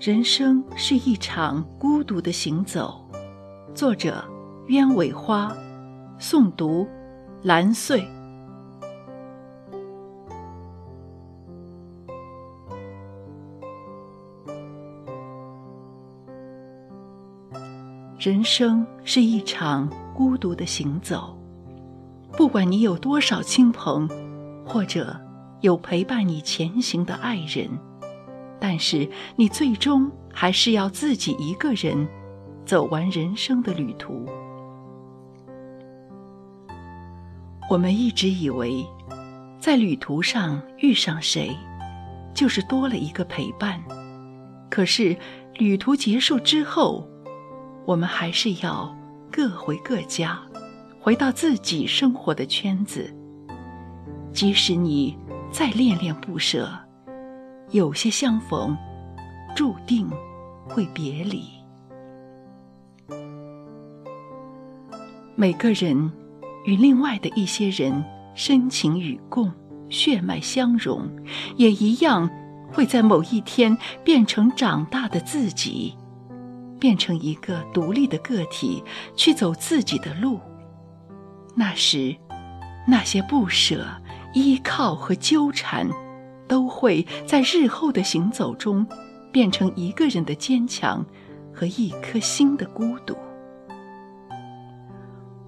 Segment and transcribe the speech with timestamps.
[0.00, 3.00] 人生是一场孤独的行走。
[3.74, 4.22] 作者：
[4.68, 5.56] 鸢尾花，
[6.18, 6.86] 诵读：
[7.42, 8.06] 蓝穗。
[18.18, 21.38] 人生是一场孤独的行走，
[22.32, 24.08] 不管你有多少亲朋，
[24.66, 25.16] 或者
[25.60, 27.70] 有陪伴你前行的爱人。
[28.66, 32.08] 但是你最终还是要自己一个人
[32.64, 34.24] 走完人生的旅途。
[37.68, 38.82] 我们一直以为，
[39.60, 41.54] 在旅途上遇上谁，
[42.32, 43.78] 就是多了一个陪伴。
[44.70, 45.14] 可是
[45.58, 47.06] 旅途结束之后，
[47.84, 48.96] 我们还是要
[49.30, 50.40] 各回各家，
[50.98, 53.14] 回到自己生活的圈子。
[54.32, 55.18] 即使你
[55.52, 56.66] 再恋恋不舍。
[57.70, 58.76] 有些相逢，
[59.56, 60.08] 注定
[60.64, 61.44] 会别离。
[65.34, 66.12] 每个人
[66.64, 69.50] 与另外的一些人深情与共，
[69.88, 71.10] 血脉相融，
[71.56, 72.30] 也一样
[72.72, 75.96] 会在某一天变成长大的自己，
[76.78, 78.84] 变成一个独立的个体，
[79.16, 80.38] 去走自己的路。
[81.56, 82.14] 那时，
[82.86, 83.84] 那些不舍、
[84.34, 85.88] 依靠和纠缠。
[86.46, 88.86] 都会在日后的行走中，
[89.32, 91.04] 变成一个人的坚强
[91.52, 93.16] 和一颗心的孤独。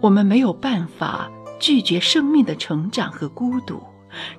[0.00, 3.82] 我们没有办法拒绝生命的成长和孤独，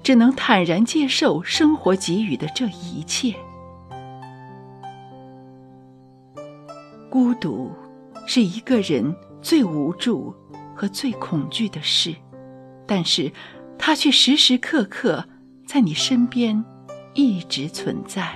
[0.01, 3.35] 只能坦然接受生活给予的这一切。
[7.09, 7.71] 孤独
[8.25, 10.33] 是一个人最无助
[10.75, 12.15] 和最恐惧的事，
[12.85, 13.31] 但是，
[13.77, 15.25] 它却时时刻刻。
[15.71, 16.65] 在你身边，
[17.13, 18.33] 一直存在。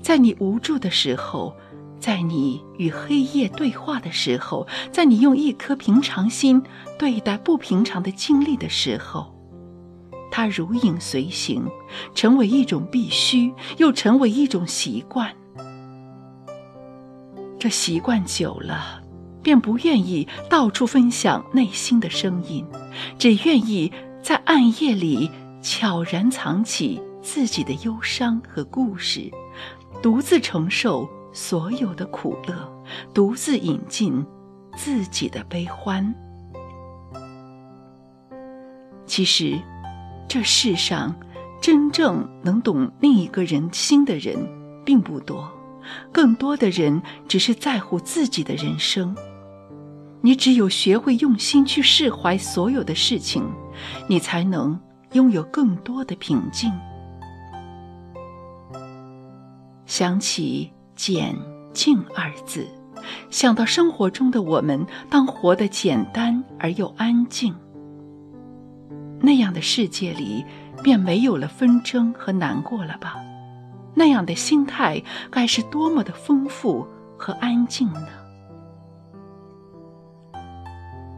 [0.00, 1.54] 在你无助的时候，
[2.00, 6.62] 在你与黑夜对话的时候，在你用一颗平常心
[6.98, 9.34] 对待不平常的经历的时候，
[10.30, 11.62] 它如影随形，
[12.14, 15.30] 成为一种必须，又成为一种习惯。
[17.58, 19.02] 这习惯久了，
[19.42, 22.64] 便不愿意到处分享内心的声音，
[23.18, 23.92] 只愿意
[24.22, 25.30] 在暗夜里。
[25.60, 29.30] 悄然藏起自己的忧伤和故事，
[30.02, 34.24] 独自承受所有的苦乐，独自饮尽
[34.76, 36.14] 自己的悲欢。
[39.04, 39.58] 其实，
[40.28, 41.14] 这世上
[41.60, 44.36] 真正能懂另一个人心的人
[44.84, 45.50] 并不多，
[46.12, 49.16] 更多的人只是在乎自己的人生。
[50.20, 53.44] 你只有学会用心去释怀所有的事情，
[54.08, 54.78] 你才能。
[55.12, 56.72] 拥有更多的平静。
[59.86, 61.34] 想起“简
[61.72, 62.66] 静”二字，
[63.30, 67.54] 想到生活中的我们，当活得简单而又安静，
[69.20, 70.44] 那样的世界里
[70.82, 73.16] 便没有了纷争和难过了吧？
[73.94, 76.86] 那样的心态该是多么的丰富
[77.16, 78.08] 和安静呢？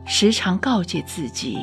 [0.07, 1.59] 时常告诫自己。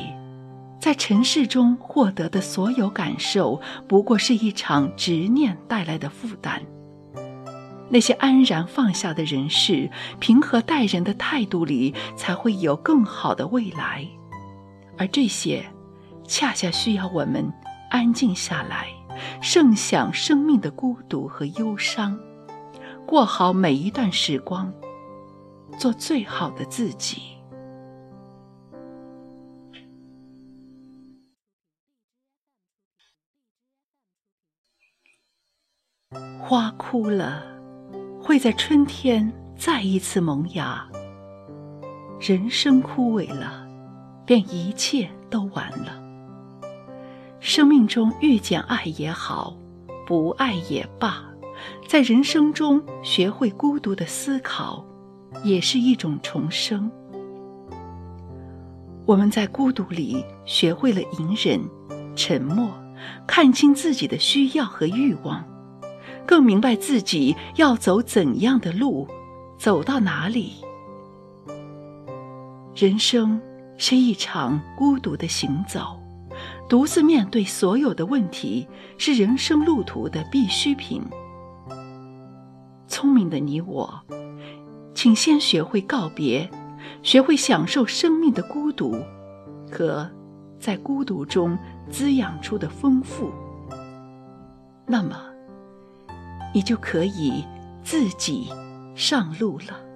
[0.80, 6.62] 在尘世中获得的所有感受，不过是一场执念带来的负担。
[7.90, 9.90] 那些安然放下的人事，
[10.20, 14.06] 平和待人的态度里，才会有更好的未来。
[14.98, 15.64] 而这些，
[16.26, 17.50] 恰恰需要我们
[17.90, 18.88] 安静下来，
[19.40, 22.18] 盛享生命的孤独和忧伤，
[23.06, 24.70] 过好每一段时光，
[25.78, 27.37] 做最好的自己。
[36.48, 37.42] 花枯了，
[38.18, 40.88] 会在春天再一次萌芽。
[42.18, 43.68] 人生枯萎了，
[44.24, 46.02] 便一切都完了。
[47.38, 49.54] 生命中遇见爱也好，
[50.06, 51.22] 不爱也罢，
[51.86, 54.82] 在人生中学会孤独的思考，
[55.44, 56.90] 也是一种重生。
[59.04, 61.60] 我们在孤独里学会了隐忍、
[62.16, 62.70] 沉默，
[63.26, 65.44] 看清自己的需要和欲望。
[66.28, 69.08] 更明白自己要走怎样的路，
[69.56, 70.56] 走到哪里。
[72.76, 73.40] 人生
[73.78, 75.98] 是一场孤独的行走，
[76.68, 81.02] 独自面对所有的问题是人生路途的必需品。
[82.86, 83.98] 聪明的你我，
[84.92, 86.46] 请先学会告别，
[87.02, 88.94] 学会享受生命的孤独
[89.72, 90.06] 和
[90.60, 91.58] 在孤独中
[91.90, 93.32] 滋养出的丰富。
[94.84, 95.27] 那么。
[96.52, 97.44] 你就可以
[97.82, 98.48] 自己
[98.94, 99.87] 上路了。